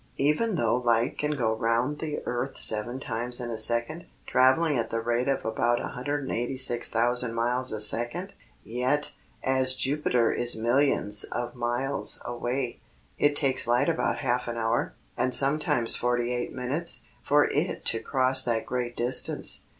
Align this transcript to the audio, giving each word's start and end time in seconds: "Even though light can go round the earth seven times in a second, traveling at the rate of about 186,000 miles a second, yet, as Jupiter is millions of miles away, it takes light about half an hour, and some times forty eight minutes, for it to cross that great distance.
"Even 0.17 0.55
though 0.55 0.77
light 0.77 1.15
can 1.19 1.35
go 1.37 1.53
round 1.53 1.99
the 1.99 2.25
earth 2.25 2.57
seven 2.57 2.99
times 2.99 3.39
in 3.39 3.51
a 3.51 3.55
second, 3.57 4.07
traveling 4.25 4.75
at 4.75 4.89
the 4.89 4.99
rate 4.99 5.27
of 5.27 5.45
about 5.45 5.79
186,000 5.79 7.35
miles 7.35 7.71
a 7.71 7.79
second, 7.79 8.33
yet, 8.63 9.11
as 9.43 9.75
Jupiter 9.75 10.31
is 10.31 10.55
millions 10.57 11.23
of 11.25 11.53
miles 11.53 12.19
away, 12.25 12.79
it 13.19 13.35
takes 13.35 13.67
light 13.67 13.89
about 13.89 14.17
half 14.17 14.47
an 14.47 14.57
hour, 14.57 14.95
and 15.15 15.35
some 15.35 15.59
times 15.59 15.95
forty 15.95 16.33
eight 16.33 16.51
minutes, 16.51 17.03
for 17.21 17.47
it 17.47 17.85
to 17.85 17.99
cross 17.99 18.41
that 18.41 18.65
great 18.65 18.97
distance. 18.97 19.65